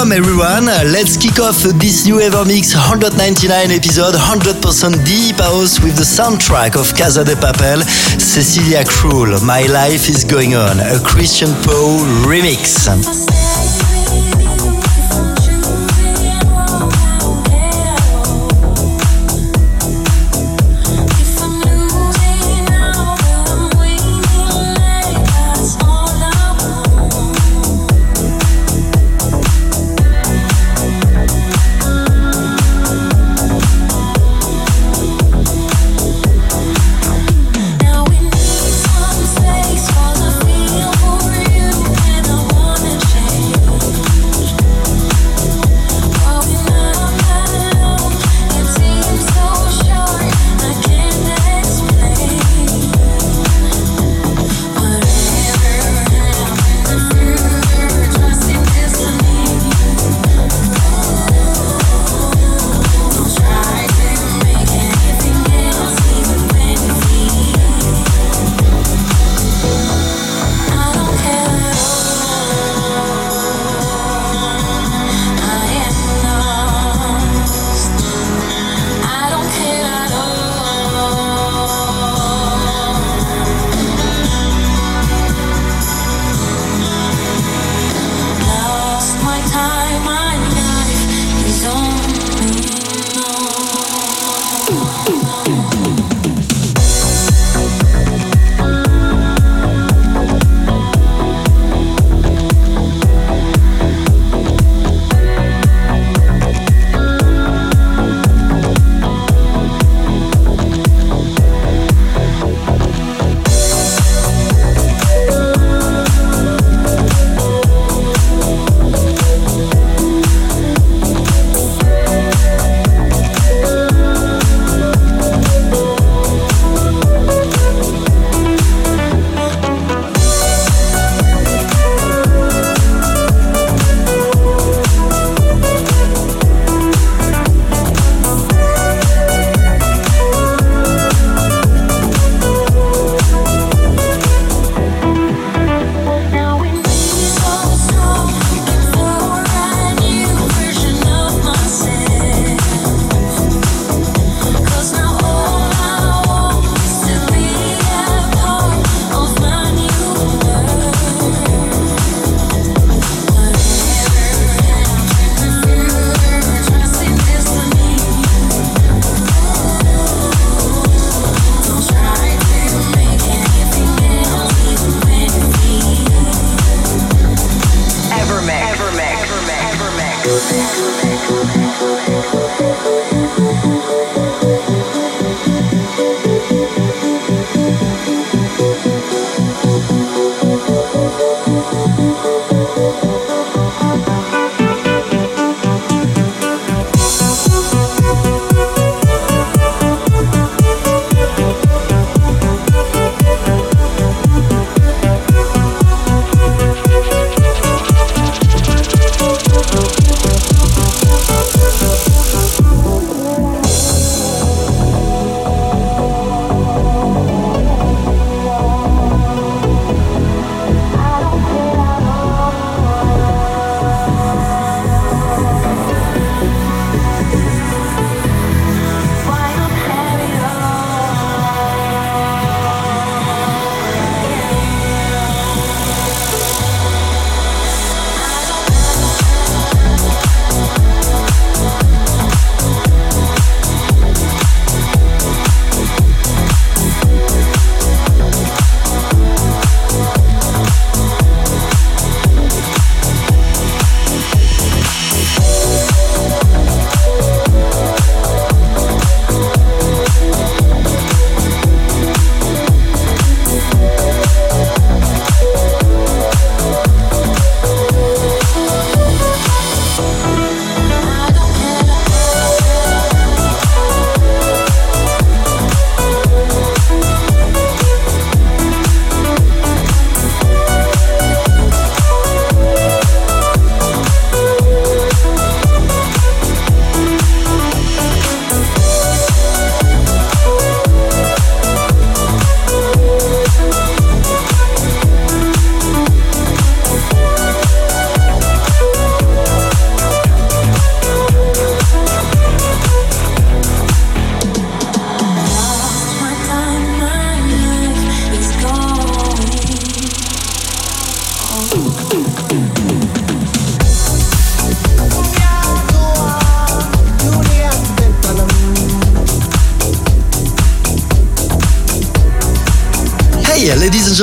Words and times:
Welcome 0.00 0.16
everyone. 0.16 0.64
Let's 0.64 1.18
kick 1.18 1.38
off 1.38 1.60
this 1.78 2.06
new 2.06 2.20
Evermix 2.20 2.74
199 2.74 3.70
episode 3.70 4.14
100% 4.14 5.04
deep 5.04 5.36
house 5.36 5.78
with 5.78 5.94
the 5.96 6.08
soundtrack 6.08 6.74
of 6.74 6.96
Casa 6.96 7.22
de 7.22 7.34
Papel, 7.34 7.82
Cecilia 8.18 8.82
Krull. 8.82 9.44
My 9.44 9.66
life 9.66 10.08
is 10.08 10.24
going 10.24 10.54
on, 10.54 10.80
a 10.80 10.98
Christian 11.04 11.50
Paul 11.64 12.00
remix. 12.24 12.88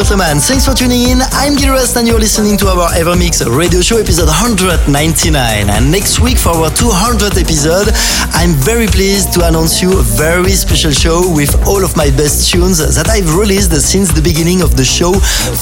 Gentlemen, 0.07 0.39
thanks 0.39 0.63
for 0.63 0.73
tuning 0.73 1.03
in. 1.03 1.19
I'm 1.35 1.55
Gil 1.55 1.75
Everest 1.75 1.97
and 1.97 2.07
you're 2.07 2.19
listening 2.19 2.55
to 2.59 2.67
our 2.67 2.87
Evermix 2.95 3.43
radio 3.43 3.81
show 3.81 3.97
episode 3.97 4.31
199. 4.31 5.35
And 5.67 5.91
next 5.91 6.21
week 6.21 6.37
for 6.37 6.55
our 6.55 6.71
200th 6.71 7.35
episode, 7.35 7.91
I'm 8.31 8.55
very 8.55 8.87
pleased 8.87 9.33
to 9.33 9.45
announce 9.45 9.81
you 9.81 9.99
a 9.99 10.01
very 10.01 10.55
special 10.55 10.91
show 10.91 11.27
with 11.35 11.51
all 11.67 11.83
of 11.83 11.97
my 11.97 12.07
best 12.15 12.49
tunes 12.49 12.79
that 12.79 13.09
I've 13.09 13.35
released 13.35 13.75
since 13.75 14.13
the 14.13 14.21
beginning 14.21 14.61
of 14.61 14.77
the 14.77 14.85
show 14.85 15.11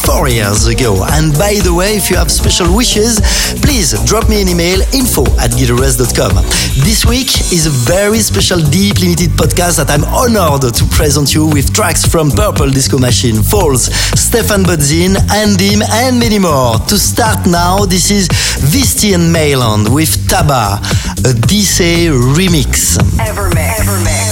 four 0.05 0.29
years 0.29 0.67
ago. 0.67 0.93
And 1.17 1.33
by 1.33 1.57
the 1.65 1.73
way, 1.73 1.97
if 1.97 2.11
you 2.11 2.17
have 2.17 2.29
special 2.29 2.69
wishes, 2.69 3.17
please 3.65 3.97
drop 4.05 4.29
me 4.29 4.45
an 4.45 4.49
email 4.49 4.77
info 4.93 5.25
at 5.41 5.57
gileverest.com. 5.57 6.45
This 6.85 7.01
week 7.01 7.33
is 7.49 7.65
a 7.65 7.73
very 7.73 8.19
special 8.19 8.61
deep 8.61 9.01
limited 9.01 9.33
podcast 9.33 9.81
that 9.81 9.89
I'm 9.89 10.05
honored 10.05 10.69
to 10.69 10.85
present 10.93 11.33
you 11.33 11.47
with 11.49 11.73
tracks 11.73 12.05
from 12.05 12.29
Purple 12.29 12.69
Disco 12.69 12.99
Machine, 12.99 13.41
Falls, 13.41 13.89
Stephan 14.35 14.63
Bodzin, 14.63 15.15
Andim, 15.31 15.81
and 15.81 16.19
many 16.19 16.39
more. 16.39 16.77
To 16.89 16.97
start 16.97 17.47
now, 17.47 17.85
this 17.85 18.11
is 18.11 18.27
Visti 18.27 19.13
and 19.15 19.33
Meyland 19.33 19.87
with 19.87 20.09
Taba, 20.27 20.75
a 21.19 21.33
DC 21.47 22.09
remix. 22.35 22.97
Evermix. 23.17 23.79
Evermix. 23.79 24.24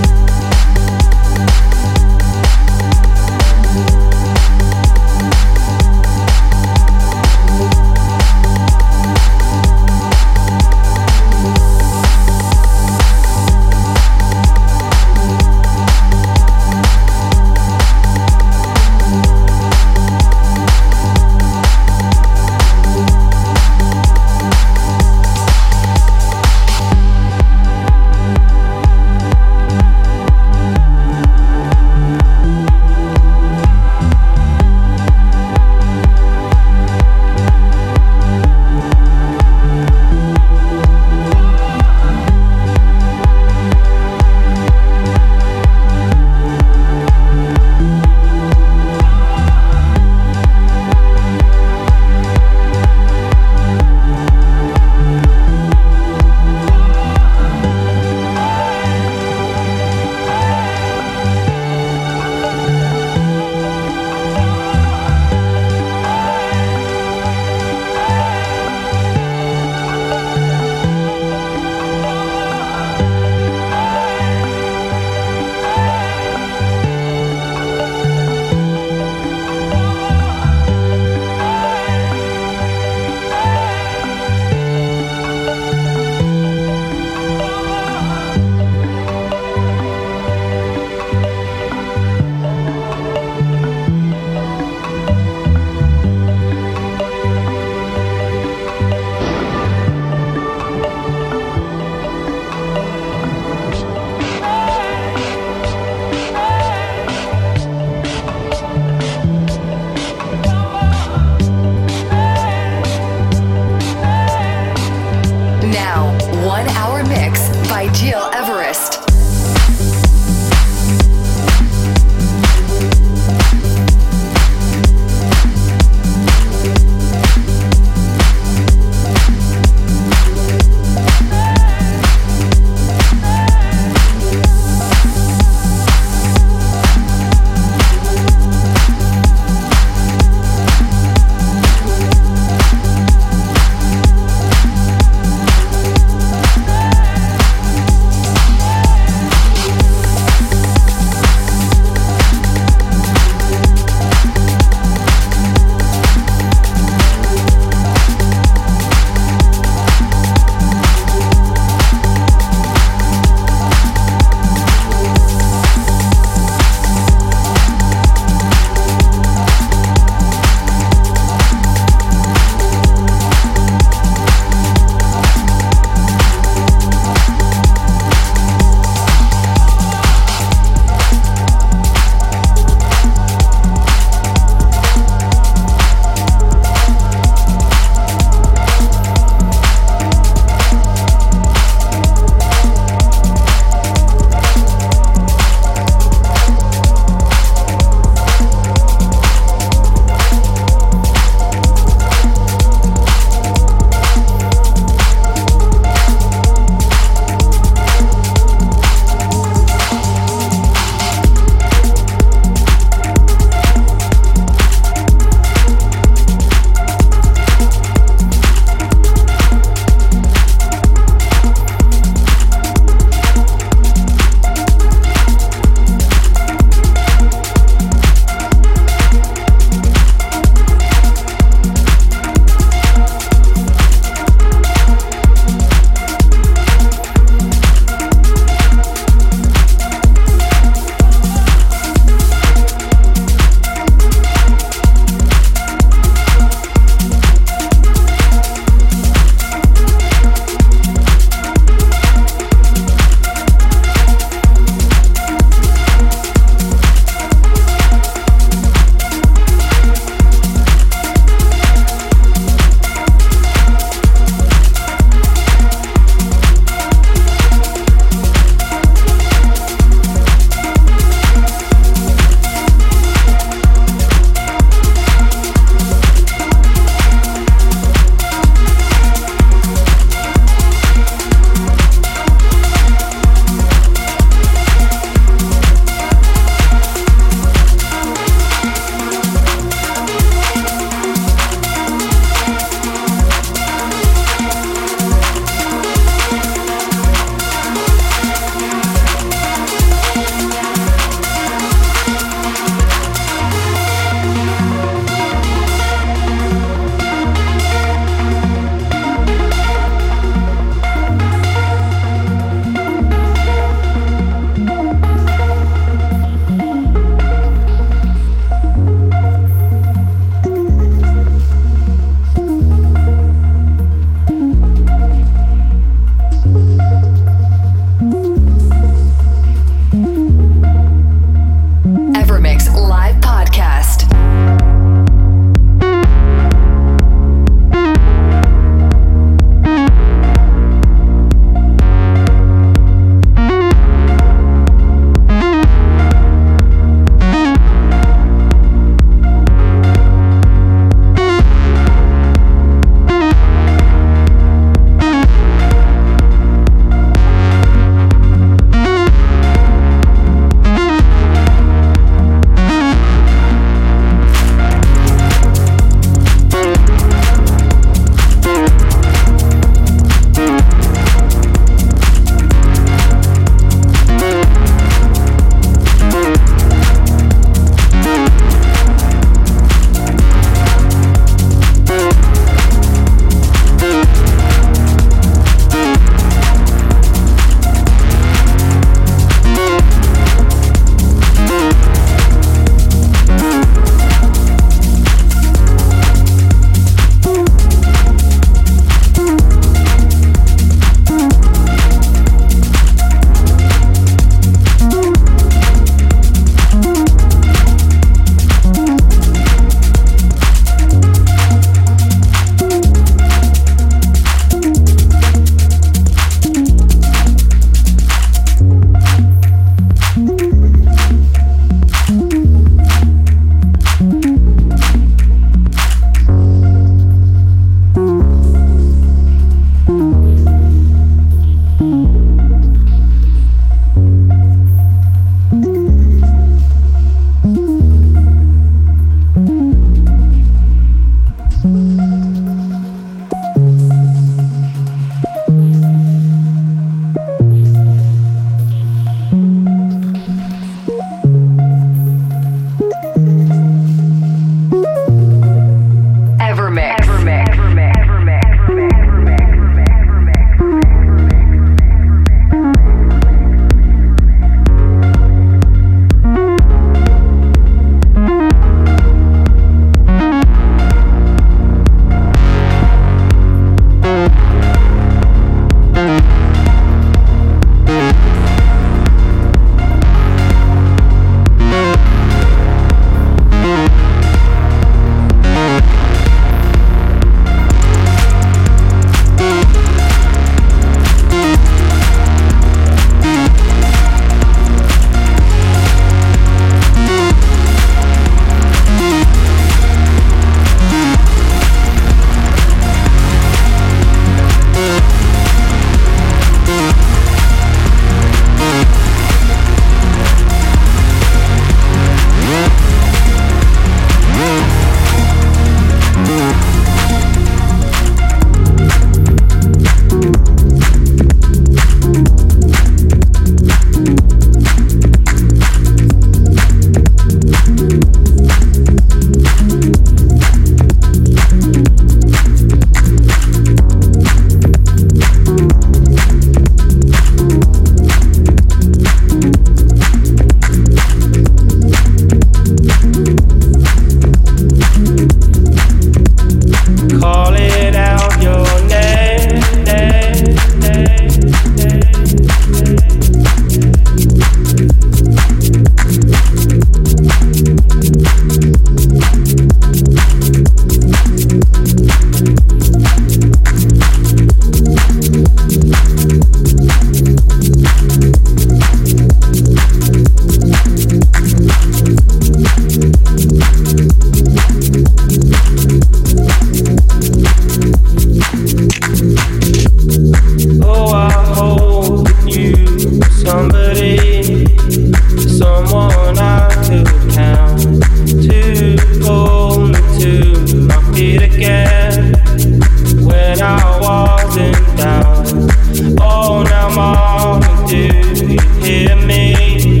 me 599.26 600.00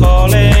calling. 0.00 0.51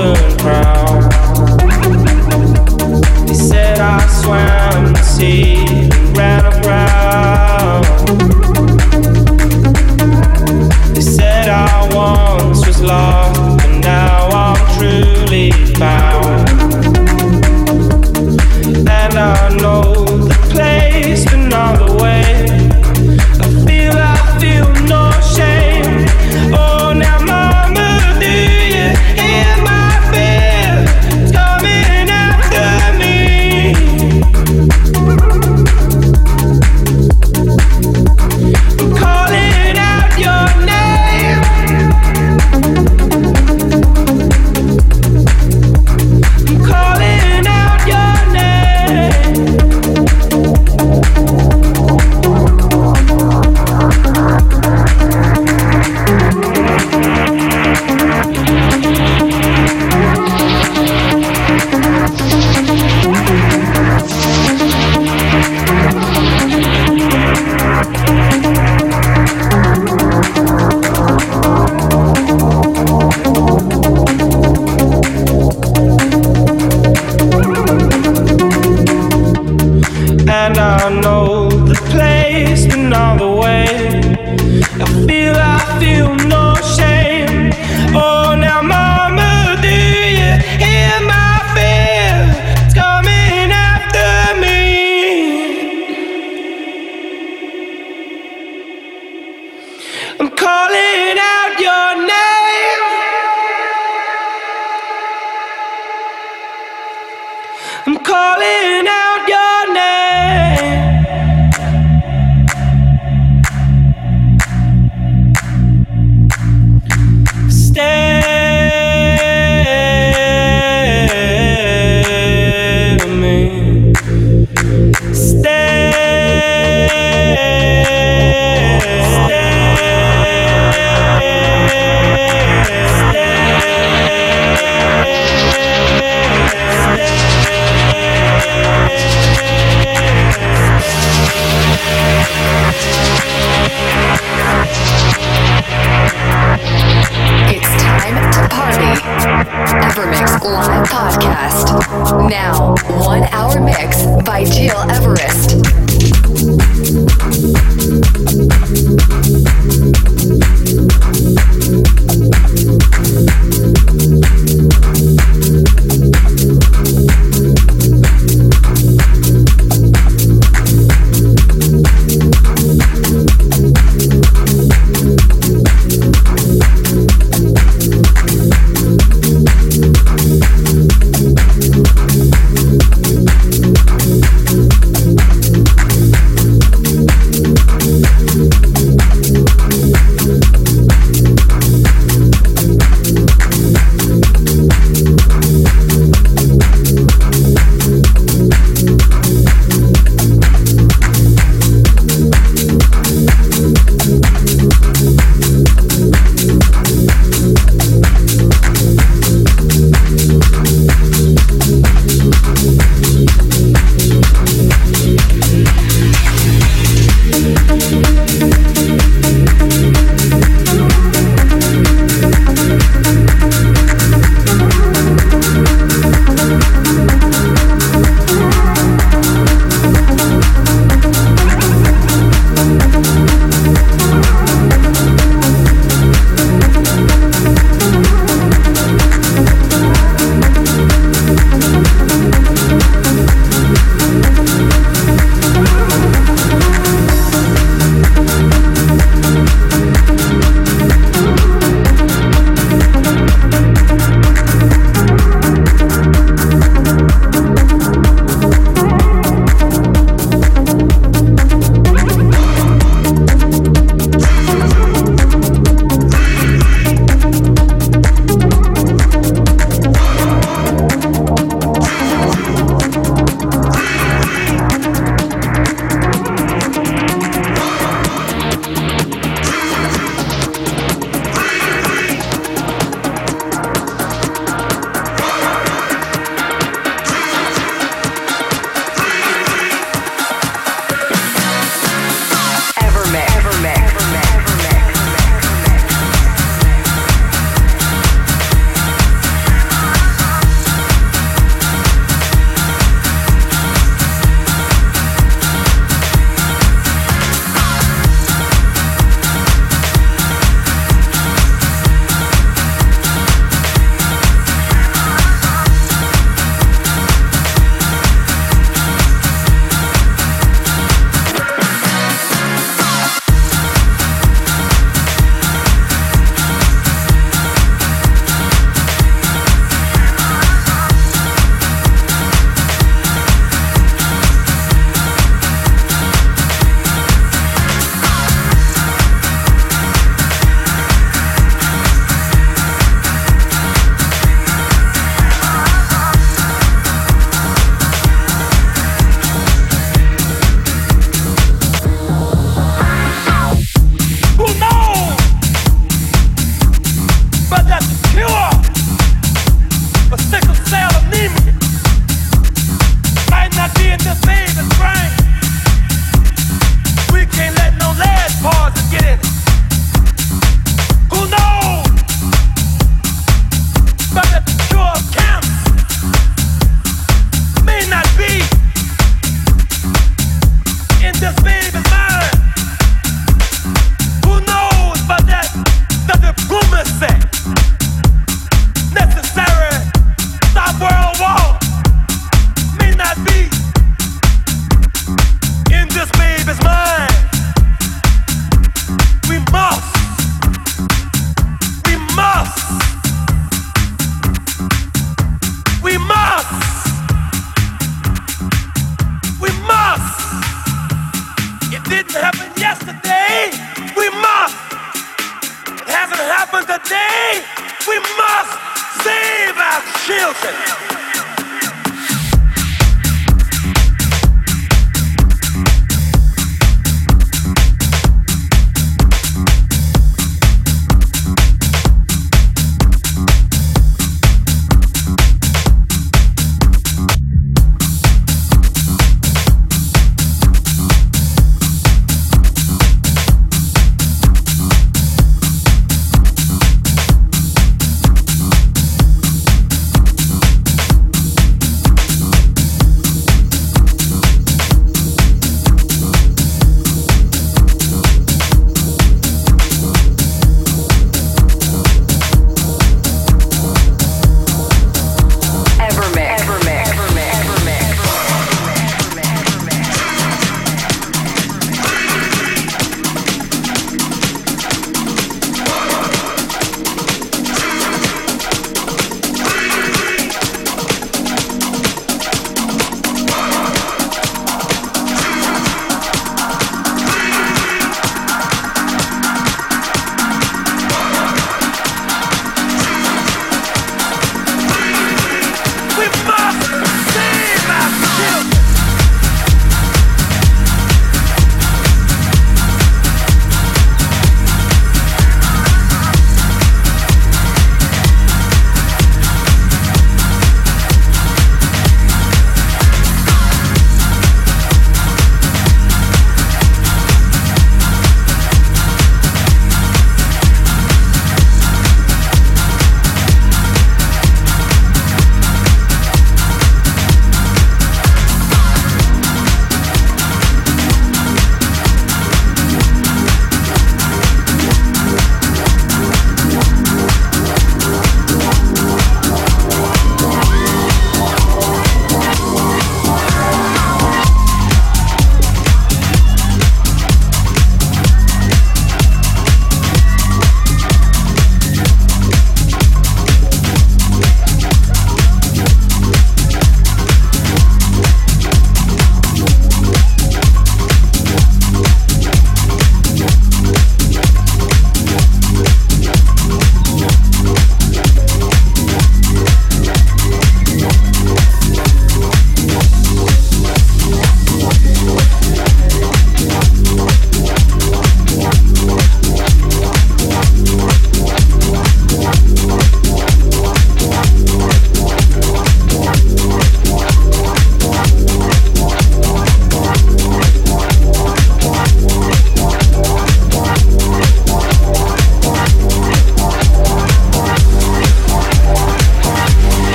Broken 0.00 0.38
crown. 0.38 1.09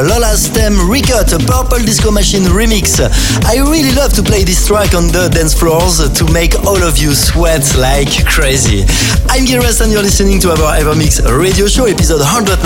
Machine, 0.00 0.47
Purple 1.58 1.82
Disco 1.82 2.12
Machine 2.12 2.46
remix. 2.54 3.02
I 3.42 3.58
really 3.58 3.90
love 3.90 4.14
to 4.14 4.22
play 4.22 4.44
this 4.46 4.70
track 4.70 4.94
on 4.94 5.10
the 5.10 5.26
dance 5.26 5.58
floors 5.58 5.98
to 5.98 6.22
make 6.30 6.54
all 6.62 6.78
of 6.78 7.02
you 7.02 7.18
sweat 7.18 7.66
like 7.74 8.14
crazy. 8.30 8.86
I'm 9.26 9.42
Gil 9.42 9.58
Everest 9.58 9.82
and 9.82 9.90
you're 9.90 10.06
listening 10.06 10.38
to 10.46 10.54
our 10.54 10.78
Evermix 10.78 11.18
radio 11.26 11.66
show, 11.66 11.90
episode 11.90 12.22
199, 12.22 12.62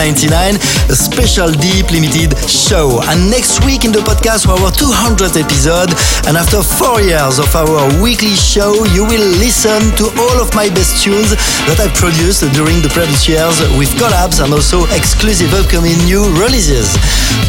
a 0.93 0.93
special 0.93 1.49
deep 1.57 1.88
limited 1.88 2.36
show. 2.45 3.01
And 3.09 3.32
next 3.32 3.64
week 3.64 3.88
in 3.88 3.97
the 3.97 4.05
podcast 4.05 4.45
for 4.45 4.61
our 4.61 4.68
200th 4.68 5.40
episode, 5.40 5.88
and 6.28 6.36
after 6.36 6.61
four 6.61 7.01
years 7.01 7.40
of 7.40 7.49
our 7.57 7.88
weekly 8.05 8.36
show, 8.36 8.76
you 8.93 9.09
will 9.09 9.24
listen 9.40 9.80
to 9.97 10.12
all 10.20 10.36
of 10.36 10.53
my 10.53 10.68
best 10.68 11.01
tunes 11.01 11.32
that 11.64 11.80
I've 11.80 11.97
produced 11.97 12.45
during 12.53 12.84
the 12.84 12.93
previous 12.93 13.24
years 13.24 13.57
with 13.80 13.88
collabs 13.97 14.45
and 14.45 14.53
also 14.53 14.84
exclusive 14.93 15.49
upcoming 15.57 15.97
new 16.05 16.28
releases. 16.36 16.93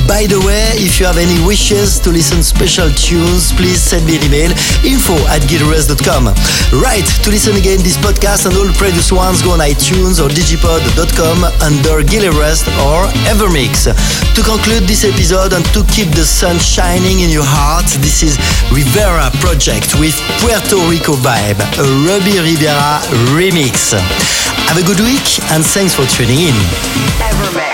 By 0.08 0.28
the 0.28 0.39
way, 0.43 0.76
if 0.84 0.99
you 0.99 1.06
have 1.06 1.18
any 1.18 1.39
wishes 1.47 1.99
to 2.04 2.12
listen 2.12 2.43
special 2.43 2.91
tunes, 2.91 3.51
please 3.56 3.82
send 3.82 4.06
me 4.06 4.20
an 4.20 4.24
email 4.28 4.51
info 4.84 5.16
at 5.32 5.41
gileverest.com. 5.47 6.28
Right, 6.76 7.08
to 7.24 7.28
listen 7.32 7.56
again 7.56 7.80
this 7.80 7.95
podcast 7.97 8.45
and 8.45 8.54
all 8.60 8.68
previous 8.76 9.12
ones, 9.12 9.41
go 9.41 9.56
on 9.56 9.64
iTunes 9.64 10.20
or 10.20 10.28
digipod.com 10.28 11.47
under 11.64 12.04
Gil 12.04 12.28
Everest 12.28 12.68
or 12.84 13.08
Evermix. 13.32 13.88
To 14.36 14.41
conclude 14.43 14.84
this 14.86 15.08
episode 15.08 15.54
and 15.56 15.64
to 15.72 15.82
keep 15.88 16.12
the 16.12 16.28
sun 16.28 16.60
shining 16.60 17.24
in 17.24 17.30
your 17.32 17.47
heart, 17.47 17.88
this 18.04 18.22
is 18.24 18.36
Rivera 18.76 19.32
Project 19.39 19.95
with 19.97 20.16
Puerto 20.43 20.78
Rico 20.91 21.16
Vibe, 21.24 21.64
a 21.80 21.86
Robbie 22.06 22.43
Rivera 22.43 22.99
remix. 23.34 23.95
Have 24.68 24.78
a 24.78 24.86
good 24.86 24.99
week 24.99 25.39
and 25.56 25.64
thanks 25.64 25.95
for 25.95 26.06
tuning 26.06 26.51
in. 26.51 26.58
Evermix. 27.24 27.72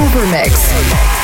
Evermix. 0.00 1.19